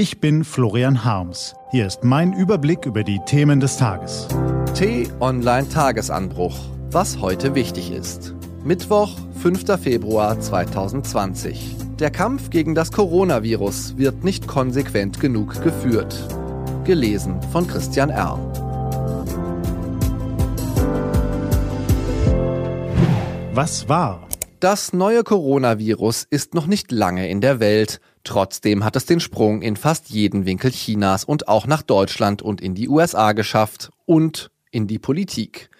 Ich 0.00 0.18
bin 0.18 0.44
Florian 0.44 1.04
Harms. 1.04 1.54
Hier 1.72 1.86
ist 1.86 2.04
mein 2.04 2.32
Überblick 2.32 2.86
über 2.86 3.04
die 3.04 3.20
Themen 3.26 3.60
des 3.60 3.76
Tages. 3.76 4.28
T-Online 4.72 5.68
Tagesanbruch. 5.68 6.56
Was 6.90 7.20
heute 7.20 7.54
wichtig 7.54 7.92
ist. 7.92 8.34
Mittwoch, 8.64 9.14
5. 9.42 9.78
Februar 9.78 10.40
2020. 10.40 11.76
Der 11.98 12.10
Kampf 12.10 12.48
gegen 12.48 12.74
das 12.74 12.92
Coronavirus 12.92 13.98
wird 13.98 14.24
nicht 14.24 14.48
konsequent 14.48 15.20
genug 15.20 15.62
geführt. 15.62 16.16
Gelesen 16.84 17.42
von 17.52 17.66
Christian 17.66 18.08
R. 18.08 18.38
Was 23.52 23.86
war? 23.86 24.29
Das 24.60 24.92
neue 24.92 25.24
Coronavirus 25.24 26.26
ist 26.28 26.52
noch 26.52 26.66
nicht 26.66 26.92
lange 26.92 27.30
in 27.30 27.40
der 27.40 27.60
Welt. 27.60 27.98
Trotzdem 28.24 28.84
hat 28.84 28.94
es 28.94 29.06
den 29.06 29.18
Sprung 29.18 29.62
in 29.62 29.74
fast 29.74 30.10
jeden 30.10 30.44
Winkel 30.44 30.70
Chinas 30.70 31.24
und 31.24 31.48
auch 31.48 31.66
nach 31.66 31.80
Deutschland 31.80 32.42
und 32.42 32.60
in 32.60 32.74
die 32.74 32.90
USA 32.90 33.32
geschafft 33.32 33.88
und 34.04 34.50
in 34.70 34.86
die 34.86 34.98
Politik. 34.98 35.70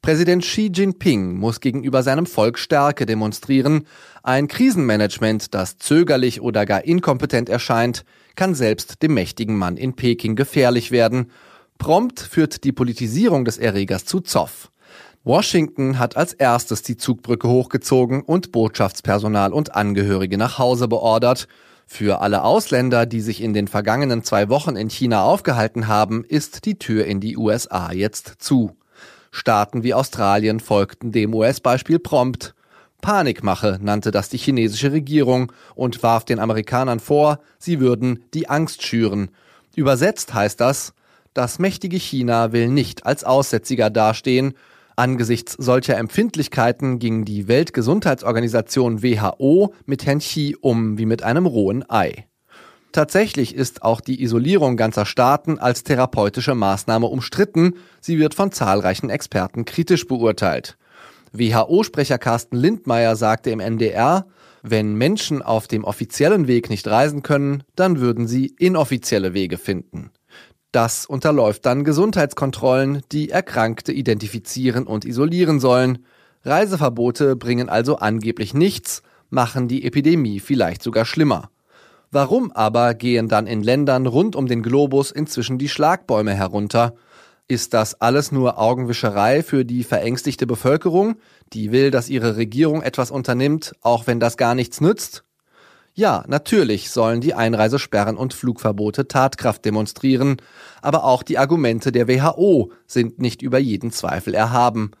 Präsident 0.00 0.44
Xi 0.44 0.70
Jinping 0.72 1.38
muss 1.38 1.58
gegenüber 1.58 2.04
seinem 2.04 2.24
Volk 2.24 2.60
Stärke 2.60 3.04
demonstrieren. 3.04 3.88
Ein 4.22 4.46
Krisenmanagement, 4.46 5.52
das 5.52 5.78
zögerlich 5.78 6.40
oder 6.40 6.66
gar 6.66 6.84
inkompetent 6.84 7.48
erscheint, 7.48 8.04
kann 8.36 8.54
selbst 8.54 9.02
dem 9.02 9.12
mächtigen 9.14 9.56
Mann 9.56 9.76
in 9.76 9.94
Peking 9.94 10.36
gefährlich 10.36 10.92
werden. 10.92 11.32
Prompt 11.78 12.20
führt 12.20 12.62
die 12.62 12.70
Politisierung 12.70 13.44
des 13.44 13.58
Erregers 13.58 14.04
zu 14.04 14.20
Zoff. 14.20 14.70
Washington 15.22 15.98
hat 15.98 16.16
als 16.16 16.32
erstes 16.32 16.82
die 16.82 16.96
Zugbrücke 16.96 17.46
hochgezogen 17.46 18.22
und 18.22 18.52
Botschaftspersonal 18.52 19.52
und 19.52 19.74
Angehörige 19.74 20.38
nach 20.38 20.58
Hause 20.58 20.88
beordert. 20.88 21.46
Für 21.86 22.22
alle 22.22 22.42
Ausländer, 22.42 23.04
die 23.04 23.20
sich 23.20 23.42
in 23.42 23.52
den 23.52 23.68
vergangenen 23.68 24.22
zwei 24.22 24.48
Wochen 24.48 24.76
in 24.76 24.88
China 24.88 25.24
aufgehalten 25.24 25.88
haben, 25.88 26.24
ist 26.24 26.64
die 26.64 26.78
Tür 26.78 27.04
in 27.04 27.20
die 27.20 27.36
USA 27.36 27.92
jetzt 27.92 28.36
zu. 28.38 28.76
Staaten 29.30 29.82
wie 29.82 29.92
Australien 29.92 30.58
folgten 30.58 31.12
dem 31.12 31.34
US-Beispiel 31.34 31.98
prompt. 31.98 32.54
Panikmache 33.02 33.78
nannte 33.80 34.12
das 34.12 34.30
die 34.30 34.38
chinesische 34.38 34.92
Regierung 34.92 35.52
und 35.74 36.02
warf 36.02 36.24
den 36.24 36.38
Amerikanern 36.38 37.00
vor, 37.00 37.40
sie 37.58 37.78
würden 37.78 38.24
die 38.32 38.48
Angst 38.48 38.86
schüren. 38.86 39.30
Übersetzt 39.76 40.32
heißt 40.32 40.60
das, 40.60 40.94
das 41.34 41.58
mächtige 41.58 41.98
China 41.98 42.52
will 42.52 42.68
nicht 42.68 43.04
als 43.04 43.22
Aussätziger 43.22 43.90
dastehen 43.90 44.54
Angesichts 44.96 45.54
solcher 45.58 45.96
Empfindlichkeiten 45.96 46.98
ging 46.98 47.24
die 47.24 47.48
Weltgesundheitsorganisation 47.48 49.02
WHO 49.02 49.72
mit 49.86 50.06
Herrn 50.06 50.18
Xi 50.18 50.56
um 50.60 50.98
wie 50.98 51.06
mit 51.06 51.22
einem 51.22 51.46
rohen 51.46 51.88
Ei. 51.88 52.26
Tatsächlich 52.92 53.54
ist 53.54 53.82
auch 53.82 54.00
die 54.00 54.20
Isolierung 54.20 54.76
ganzer 54.76 55.06
Staaten 55.06 55.58
als 55.58 55.84
therapeutische 55.84 56.54
Maßnahme 56.54 57.06
umstritten, 57.06 57.74
sie 58.00 58.18
wird 58.18 58.34
von 58.34 58.50
zahlreichen 58.50 59.10
Experten 59.10 59.64
kritisch 59.64 60.06
beurteilt. 60.08 60.76
WHO-Sprecher 61.32 62.18
Carsten 62.18 62.56
Lindmeier 62.56 63.14
sagte 63.14 63.50
im 63.50 63.60
NDR, 63.60 64.26
wenn 64.62 64.94
Menschen 64.94 65.40
auf 65.40 65.68
dem 65.68 65.84
offiziellen 65.84 66.48
Weg 66.48 66.68
nicht 66.68 66.86
reisen 66.88 67.22
können, 67.22 67.62
dann 67.76 68.00
würden 68.00 68.26
sie 68.26 68.54
inoffizielle 68.58 69.32
Wege 69.34 69.56
finden. 69.56 70.10
Das 70.72 71.04
unterläuft 71.04 71.66
dann 71.66 71.82
Gesundheitskontrollen, 71.82 73.02
die 73.10 73.30
Erkrankte 73.30 73.92
identifizieren 73.92 74.86
und 74.86 75.04
isolieren 75.04 75.58
sollen. 75.58 76.04
Reiseverbote 76.44 77.34
bringen 77.34 77.68
also 77.68 77.96
angeblich 77.96 78.54
nichts, 78.54 79.02
machen 79.30 79.66
die 79.66 79.84
Epidemie 79.84 80.38
vielleicht 80.38 80.82
sogar 80.82 81.04
schlimmer. 81.04 81.50
Warum 82.12 82.52
aber 82.52 82.94
gehen 82.94 83.28
dann 83.28 83.46
in 83.46 83.62
Ländern 83.62 84.06
rund 84.06 84.36
um 84.36 84.46
den 84.46 84.62
Globus 84.62 85.10
inzwischen 85.10 85.58
die 85.58 85.68
Schlagbäume 85.68 86.34
herunter? 86.34 86.94
Ist 87.46 87.74
das 87.74 88.00
alles 88.00 88.30
nur 88.30 88.58
Augenwischerei 88.58 89.42
für 89.42 89.64
die 89.64 89.82
verängstigte 89.82 90.46
Bevölkerung, 90.46 91.16
die 91.52 91.72
will, 91.72 91.90
dass 91.90 92.08
ihre 92.08 92.36
Regierung 92.36 92.82
etwas 92.82 93.10
unternimmt, 93.10 93.74
auch 93.80 94.06
wenn 94.06 94.20
das 94.20 94.36
gar 94.36 94.54
nichts 94.54 94.80
nützt? 94.80 95.24
Ja, 96.00 96.24
natürlich 96.28 96.88
sollen 96.88 97.20
die 97.20 97.34
Einreisesperren 97.34 98.16
und 98.16 98.32
Flugverbote 98.32 99.06
Tatkraft 99.06 99.66
demonstrieren, 99.66 100.38
aber 100.80 101.04
auch 101.04 101.22
die 101.22 101.36
Argumente 101.36 101.92
der 101.92 102.08
WHO 102.08 102.72
sind 102.86 103.18
nicht 103.18 103.42
über 103.42 103.58
jeden 103.58 103.90
Zweifel 103.90 104.32
erhaben. 104.32 104.92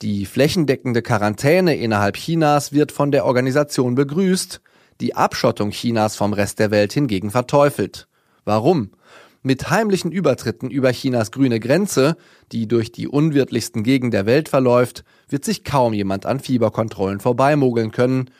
Die 0.00 0.26
flächendeckende 0.26 1.02
Quarantäne 1.02 1.74
innerhalb 1.74 2.14
Chinas 2.14 2.72
wird 2.72 2.92
von 2.92 3.10
der 3.10 3.24
Organisation 3.24 3.96
begrüßt, 3.96 4.60
die 5.00 5.16
Abschottung 5.16 5.70
Chinas 5.70 6.14
vom 6.14 6.32
Rest 6.32 6.60
der 6.60 6.70
Welt 6.70 6.92
hingegen 6.92 7.32
verteufelt. 7.32 8.06
Warum? 8.44 8.92
Mit 9.42 9.70
heimlichen 9.70 10.12
Übertritten 10.12 10.70
über 10.70 10.92
Chinas 10.92 11.32
grüne 11.32 11.58
Grenze, 11.58 12.16
die 12.52 12.68
durch 12.68 12.92
die 12.92 13.08
unwirtlichsten 13.08 13.82
Gegenden 13.82 14.12
der 14.12 14.24
Welt 14.24 14.48
verläuft, 14.48 15.02
wird 15.28 15.44
sich 15.44 15.64
kaum 15.64 15.94
jemand 15.94 16.26
an 16.26 16.38
Fieberkontrollen 16.38 17.18
vorbeimogeln 17.18 17.90
können 17.90 18.30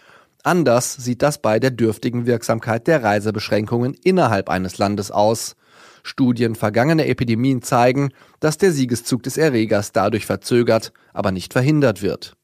Anders 0.44 0.92
sieht 0.92 1.22
das 1.22 1.38
bei 1.38 1.58
der 1.58 1.70
dürftigen 1.70 2.26
Wirksamkeit 2.26 2.86
der 2.86 3.02
Reisebeschränkungen 3.02 3.94
innerhalb 3.94 4.50
eines 4.50 4.76
Landes 4.76 5.10
aus. 5.10 5.56
Studien 6.02 6.54
vergangener 6.54 7.06
Epidemien 7.06 7.62
zeigen, 7.62 8.10
dass 8.40 8.58
der 8.58 8.70
Siegeszug 8.70 9.22
des 9.22 9.38
Erregers 9.38 9.92
dadurch 9.92 10.26
verzögert, 10.26 10.92
aber 11.14 11.32
nicht 11.32 11.54
verhindert 11.54 12.02
wird. 12.02 12.36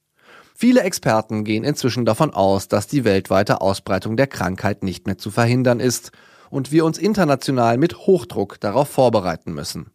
Viele 0.55 0.81
Experten 0.81 1.45
gehen 1.45 1.63
inzwischen 1.63 2.07
davon 2.07 2.33
aus, 2.33 2.69
dass 2.69 2.87
die 2.87 3.05
weltweite 3.05 3.61
Ausbreitung 3.61 4.17
der 4.17 4.29
Krankheit 4.29 4.83
nicht 4.83 5.07
mehr 5.07 5.19
zu 5.19 5.31
verhindern 5.31 5.79
ist 5.79 6.11
und 6.49 6.73
wir 6.73 6.87
uns 6.87 6.97
international 6.97 7.77
mit 7.77 7.99
Hochdruck 7.99 8.59
darauf 8.61 8.89
vorbereiten 8.89 9.53
müssen. 9.53 9.91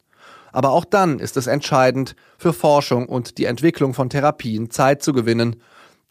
Aber 0.51 0.69
auch 0.69 0.85
dann 0.85 1.17
ist 1.17 1.37
es 1.37 1.47
entscheidend, 1.47 2.16
für 2.37 2.53
Forschung 2.53 3.09
und 3.09 3.39
die 3.39 3.45
Entwicklung 3.45 3.95
von 3.95 4.11
Therapien 4.11 4.69
Zeit 4.69 5.01
zu 5.01 5.11
gewinnen 5.11 5.55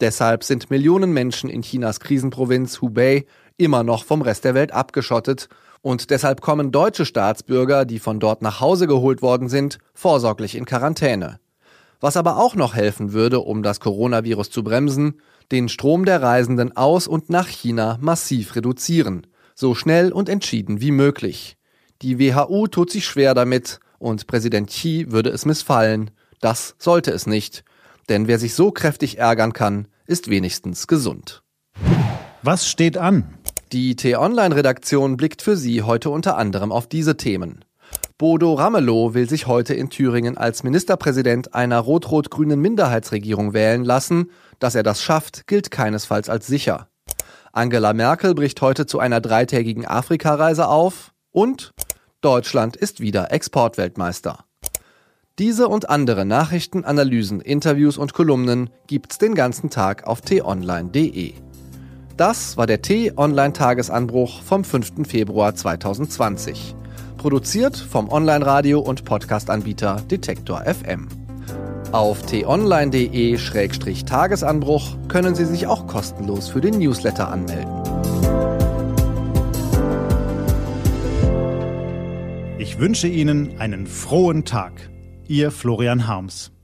Deshalb 0.01 0.43
sind 0.43 0.69
Millionen 0.69 1.13
Menschen 1.13 1.49
in 1.49 1.61
Chinas 1.61 1.99
Krisenprovinz 1.99 2.81
Hubei 2.81 3.25
immer 3.57 3.83
noch 3.83 4.03
vom 4.03 4.21
Rest 4.21 4.43
der 4.43 4.53
Welt 4.53 4.73
abgeschottet 4.73 5.47
und 5.81 6.09
deshalb 6.09 6.41
kommen 6.41 6.71
deutsche 6.71 7.05
Staatsbürger, 7.05 7.85
die 7.85 7.99
von 7.99 8.19
dort 8.19 8.41
nach 8.41 8.59
Hause 8.59 8.87
geholt 8.87 9.21
worden 9.21 9.49
sind, 9.49 9.77
vorsorglich 9.93 10.55
in 10.55 10.65
Quarantäne. 10.65 11.39
Was 12.01 12.17
aber 12.17 12.37
auch 12.37 12.55
noch 12.55 12.75
helfen 12.75 13.13
würde, 13.13 13.39
um 13.39 13.63
das 13.63 13.79
Coronavirus 13.79 14.49
zu 14.49 14.63
bremsen, 14.63 15.21
den 15.51 15.69
Strom 15.69 16.03
der 16.05 16.21
Reisenden 16.21 16.75
aus 16.75 17.07
und 17.07 17.29
nach 17.29 17.47
China 17.47 17.97
massiv 18.01 18.55
reduzieren, 18.55 19.27
so 19.53 19.75
schnell 19.75 20.11
und 20.11 20.27
entschieden 20.27 20.81
wie 20.81 20.91
möglich. 20.91 21.55
Die 22.01 22.19
WHO 22.19 22.67
tut 22.67 22.91
sich 22.91 23.05
schwer 23.05 23.33
damit 23.33 23.79
und 23.99 24.27
Präsident 24.27 24.69
Xi 24.69 25.05
würde 25.09 25.29
es 25.29 25.45
missfallen. 25.45 26.11
Das 26.41 26.75
sollte 26.79 27.11
es 27.11 27.27
nicht. 27.27 27.63
Denn 28.09 28.27
wer 28.27 28.39
sich 28.39 28.53
so 28.53 28.71
kräftig 28.71 29.17
ärgern 29.17 29.53
kann, 29.53 29.87
ist 30.05 30.29
wenigstens 30.29 30.87
gesund. 30.87 31.43
Was 32.43 32.67
steht 32.67 32.97
an? 32.97 33.33
Die 33.71 33.95
T-Online-Redaktion 33.95 35.17
blickt 35.17 35.41
für 35.41 35.57
Sie 35.57 35.81
heute 35.81 36.11
unter 36.11 36.37
anderem 36.37 36.71
auf 36.71 36.87
diese 36.87 37.17
Themen. 37.17 37.65
Bodo 38.17 38.53
Ramelow 38.53 39.13
will 39.13 39.27
sich 39.27 39.47
heute 39.47 39.73
in 39.73 39.89
Thüringen 39.89 40.37
als 40.37 40.63
Ministerpräsident 40.63 41.53
einer 41.53 41.79
rot-rot-grünen 41.79 42.59
Minderheitsregierung 42.61 43.53
wählen 43.53 43.83
lassen. 43.83 44.31
Dass 44.59 44.75
er 44.75 44.83
das 44.83 45.01
schafft, 45.01 45.47
gilt 45.47 45.71
keinesfalls 45.71 46.29
als 46.29 46.47
sicher. 46.47 46.87
Angela 47.51 47.93
Merkel 47.93 48.35
bricht 48.35 48.61
heute 48.61 48.85
zu 48.85 48.99
einer 48.99 49.19
dreitägigen 49.19 49.85
Afrikareise 49.85 50.67
auf 50.67 51.13
und 51.31 51.73
Deutschland 52.21 52.75
ist 52.75 52.99
wieder 53.01 53.31
Exportweltmeister. 53.31 54.45
Diese 55.37 55.67
und 55.67 55.89
andere 55.89 56.23
Nachrichten, 56.23 56.85
Analysen, 56.85 57.41
Interviews 57.41 57.97
und 57.97 58.13
Kolumnen 58.13 58.69
gibt's 58.87 59.17
den 59.17 59.35
ganzen 59.35 59.69
Tag 59.69 60.07
auf 60.07 60.21
t-online.de. 60.21 61.33
Das 62.15 62.55
war 62.55 62.67
der 62.67 62.81
T-Online-Tagesanbruch 62.81 64.41
vom 64.43 64.63
5. 64.63 65.05
Februar 65.05 65.53
2020. 65.53 66.73
Produziert 67.17 67.75
vom 67.75 68.07
Online-Radio- 68.07 68.79
und 68.79 69.03
Podcast-Anbieter 69.03 70.01
Detektor 70.09 70.63
FM. 70.63 71.09
Auf 71.91 72.21
t-online.de-tagesanbruch 72.21 74.97
können 75.09 75.35
Sie 75.35 75.45
sich 75.45 75.67
auch 75.67 75.85
kostenlos 75.85 76.47
für 76.47 76.61
den 76.61 76.79
Newsletter 76.79 77.27
anmelden. 77.27 77.73
Ich 82.57 82.79
wünsche 82.79 83.09
Ihnen 83.09 83.59
einen 83.59 83.85
frohen 83.85 84.45
Tag. 84.45 84.71
Ihr 85.27 85.49
Florian 85.49 86.07
Harms. 86.07 86.54